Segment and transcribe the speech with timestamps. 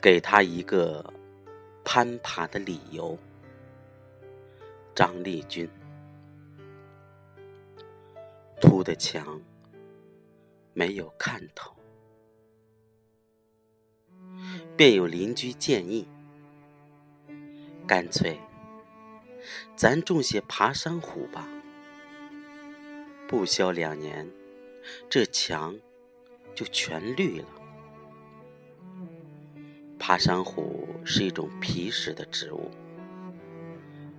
[0.00, 1.12] 给他一个
[1.84, 3.18] 攀爬的理由。
[4.94, 5.68] 张丽君，
[8.60, 9.40] 秃的墙
[10.72, 11.74] 没有看头，
[14.76, 16.06] 便有邻居建议，
[17.86, 18.38] 干脆
[19.76, 21.48] 咱种些爬山虎吧。
[23.28, 24.28] 不消两年，
[25.08, 25.78] 这墙
[26.54, 27.59] 就全绿了。
[30.10, 32.68] 爬山虎是一种皮实的植物，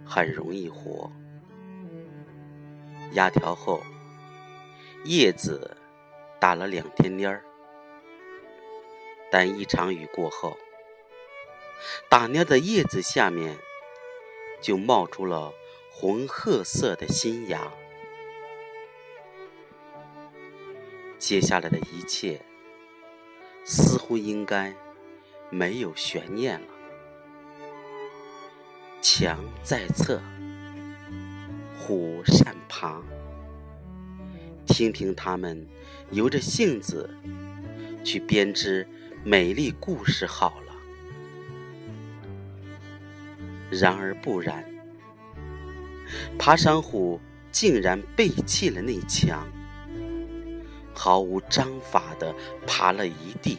[0.05, 1.11] 很容易活。
[3.11, 3.83] 压条后，
[5.03, 5.75] 叶子
[6.39, 7.43] 打了两天蔫儿，
[9.29, 10.57] 但一场雨过后，
[12.09, 13.57] 打蔫的叶子下面
[14.61, 15.51] 就冒出了
[15.91, 17.69] 红褐色的新芽。
[21.19, 22.39] 接下来的一切，
[23.65, 24.73] 似乎应该
[25.51, 26.67] 没有悬念了。
[29.01, 30.21] 墙在侧，
[31.77, 33.01] 虎善爬，
[34.65, 35.67] 听听他们
[36.11, 37.09] 由着性子
[38.03, 38.87] 去编织
[39.23, 40.73] 美丽故事好了。
[43.69, 44.63] 然而不然，
[46.39, 47.19] 爬山虎
[47.51, 49.45] 竟然背弃了那墙。
[50.93, 52.35] 毫无章法的
[52.67, 53.57] 爬了一地，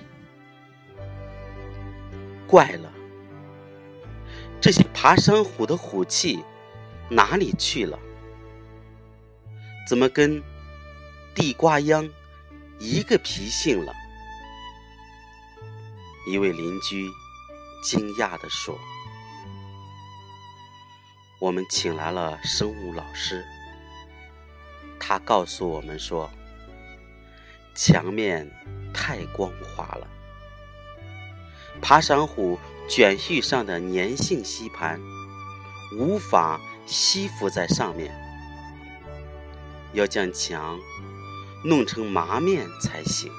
[2.53, 2.93] 怪了，
[4.61, 6.45] 这些爬山虎的虎气
[7.09, 7.99] 哪里去了？
[9.89, 10.43] 怎么跟
[11.35, 12.07] 地瓜秧
[12.79, 13.95] 一个脾性了？
[16.29, 17.09] 一位邻居
[17.83, 18.79] 惊讶地说
[21.41, 23.43] ：“我们请来了生物老师，
[25.01, 26.31] 他告诉我们说。”
[27.75, 28.47] 墙面
[28.93, 30.07] 太光滑了，
[31.83, 35.01] 爬山虎卷絮上的粘性吸盘
[35.99, 38.15] 无法吸附在上面，
[39.93, 40.79] 要将墙
[41.65, 43.31] 弄成麻面才行。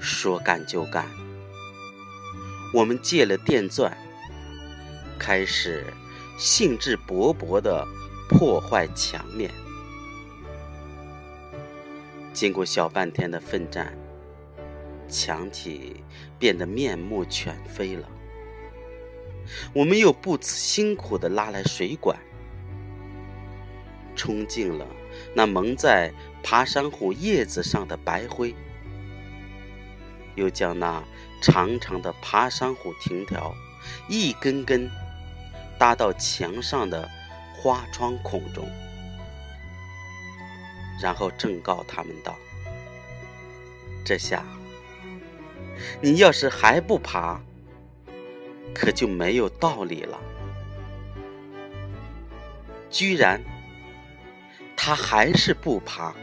[0.00, 1.06] 说干就干，
[2.74, 3.96] 我们借了电钻，
[5.18, 5.86] 开始
[6.36, 7.86] 兴致勃勃地
[8.28, 9.50] 破坏墙面。
[12.32, 13.96] 经过小半天的奋战，
[15.08, 16.02] 墙体
[16.38, 18.08] 变得面目全非了。
[19.72, 22.18] 我们又不辞辛苦地拉来水管，
[24.16, 24.86] 冲进了
[25.34, 26.12] 那蒙在
[26.42, 28.54] 爬山虎叶子上的白灰，
[30.34, 31.02] 又将那
[31.40, 33.54] 长长的爬山虎藤条
[34.08, 34.90] 一根根
[35.78, 37.08] 搭到墙上的
[37.54, 38.68] 花窗孔中。
[41.00, 42.34] 然后正告他们道
[44.02, 44.46] ：“这下，
[46.00, 47.40] 你要是还不爬，
[48.74, 50.18] 可就没有道理了。”
[52.90, 53.42] 居然，
[54.76, 56.14] 他还是不爬。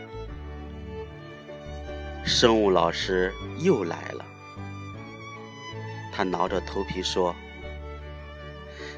[2.25, 4.25] 生物老师又来了，
[6.11, 7.35] 他挠着头皮说：“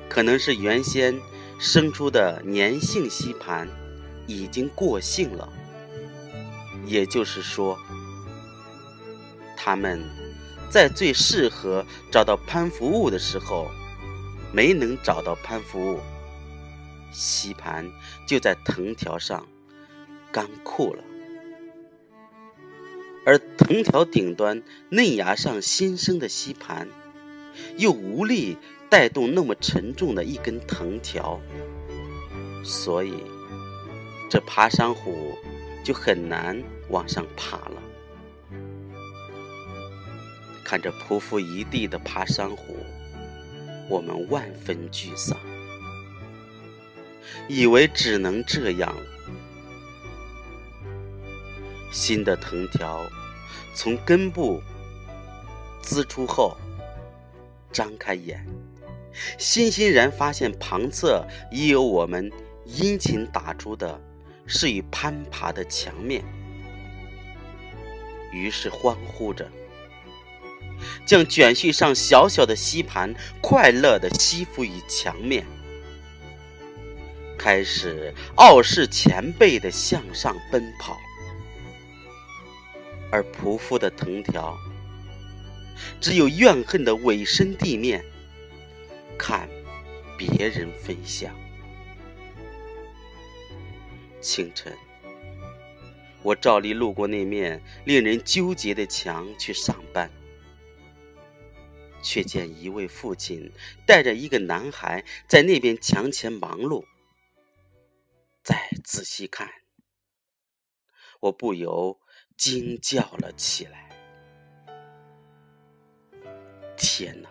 [0.07, 1.19] 可能是原先
[1.59, 3.67] 生出的粘性吸盘
[4.27, 5.51] 已经过性了。”
[6.85, 7.75] 也就是说，
[9.57, 9.99] 他们
[10.75, 13.71] 在最适合找到攀附物的时候，
[14.51, 15.99] 没能找到攀附物，
[17.13, 17.89] 吸盘
[18.27, 19.47] 就在藤条上
[20.33, 21.01] 干枯了，
[23.25, 26.89] 而藤条顶端嫩芽上新生的吸盘，
[27.77, 28.57] 又无力
[28.89, 31.39] 带动那么沉重的一根藤条，
[32.65, 33.13] 所以
[34.29, 35.37] 这爬山虎
[35.85, 36.61] 就很难。
[36.89, 37.81] 往上爬了，
[40.65, 42.75] 看着匍匐一地的爬山虎，
[43.87, 45.37] 我们万分沮丧，
[47.47, 48.93] 以为只能这样。
[51.91, 53.05] 新的藤条
[53.75, 54.59] 从根部
[55.83, 56.57] 滋出后，
[57.71, 58.43] 张开眼，
[59.37, 62.29] 欣欣然发现旁侧已有我们
[62.65, 64.01] 殷勤打出的
[64.47, 66.25] 是与攀爬的墙面。
[68.33, 69.47] 于是欢呼着，
[71.05, 75.45] 将卷絮上小小的吸盘快乐地吸附于墙面，
[77.37, 80.97] 开始傲视前辈的向上奔跑，
[83.11, 84.57] 而匍匐的藤条
[86.01, 88.03] 只有怨恨的委身地面，
[89.17, 89.47] 看
[90.17, 91.33] 别人飞翔。
[94.19, 94.73] 清晨。
[96.23, 100.09] 我照例路过那面令人纠结的墙去上班，
[102.05, 103.51] 却见一位父亲
[103.87, 106.85] 带着一个男孩在那边墙前忙碌。
[108.43, 109.49] 再仔细看，
[111.19, 111.99] 我不由
[112.37, 113.89] 惊叫了起来。
[116.77, 117.29] 天哪！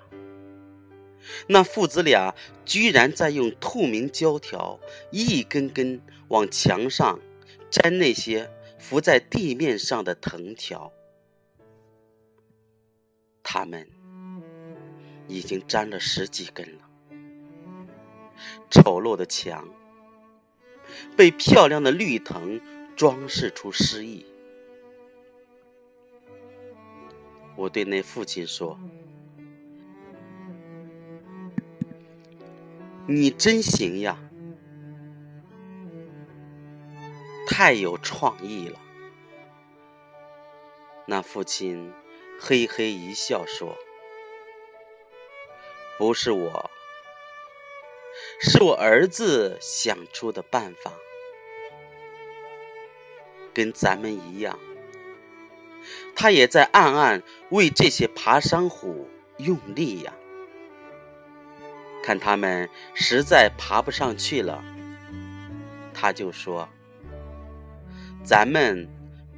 [1.46, 2.34] 那父子俩
[2.64, 4.80] 居然在用透明胶条
[5.12, 7.20] 一根根往墙上
[7.70, 10.92] 粘那些浮在地面上的藤条，
[13.42, 13.88] 他们
[15.28, 16.88] 已经粘了十几根了。
[18.70, 19.68] 丑陋的墙
[21.16, 22.60] 被漂亮的绿藤
[22.96, 24.26] 装饰出诗意。
[27.56, 28.78] 我对那父亲说。
[33.06, 34.18] 你真行呀，
[37.46, 38.80] 太有创意了。
[41.06, 41.92] 那父亲
[42.40, 43.76] 嘿嘿一笑说
[45.96, 46.70] ：“不是我，
[48.40, 50.92] 是我儿子想出的办法，
[53.52, 54.58] 跟咱们一样，
[56.16, 59.08] 他也在暗暗为这些爬山虎
[59.38, 60.12] 用力呀。”
[62.02, 64.62] 看他们实在爬不上去了，
[65.94, 66.68] 他就说
[68.22, 68.86] ：“咱们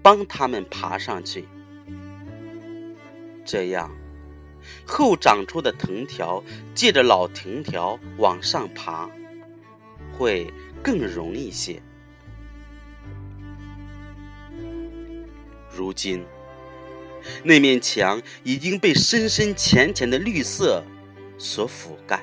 [0.02, 1.46] 帮他们爬上去，
[3.44, 3.94] 这样
[4.86, 6.42] 后长出的藤条
[6.74, 9.10] 借着老藤条往上爬，
[10.16, 10.52] 会
[10.82, 11.82] 更容易些。”
[15.70, 16.24] 如今，
[17.42, 20.82] 那面墙已经被深深浅浅的绿色
[21.36, 22.22] 所覆盖。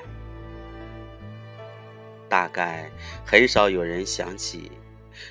[2.28, 2.90] 大概
[3.24, 4.72] 很少有人想起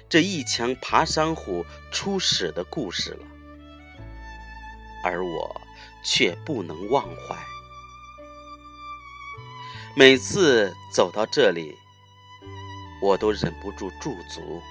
[0.07, 3.25] 这一墙爬山虎出始的故事了，
[5.04, 5.62] 而我
[6.03, 7.35] 却不能忘怀。
[9.95, 11.75] 每次走到这里，
[13.01, 14.61] 我都忍不住驻足。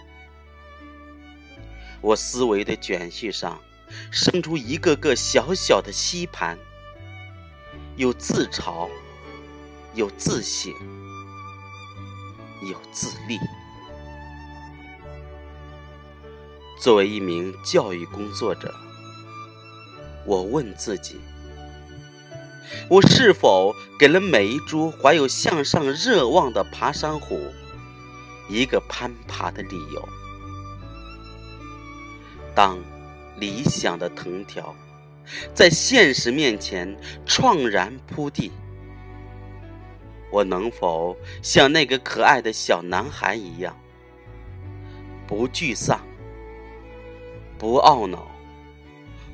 [2.00, 3.60] 我思维的卷絮上
[4.10, 6.58] 生出一个个小小的吸盘，
[7.96, 8.88] 有自嘲，
[9.94, 10.72] 有自省。
[12.70, 13.40] 有自立。
[16.78, 18.72] 作为一名教育工作者，
[20.24, 21.16] 我问自己：
[22.88, 27.40] 我是否给了每一株怀有向上热望的爬山虎
[28.48, 30.08] 一个攀爬的理由？
[32.54, 32.78] 当
[33.36, 34.74] 理想的藤条
[35.54, 36.96] 在现实面前
[37.26, 38.52] 怆然铺地。
[40.30, 43.76] 我能否像那个可爱的小男孩一样，
[45.26, 46.00] 不沮丧、
[47.58, 48.30] 不懊恼、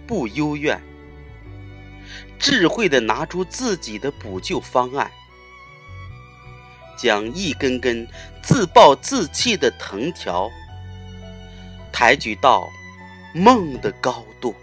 [0.09, 0.81] 不幽怨，
[2.39, 5.11] 智慧的拿出自己的补救方案，
[6.97, 8.09] 将一根根
[8.43, 10.51] 自暴自弃的藤条
[11.93, 12.67] 抬举到
[13.35, 14.55] 梦的高度？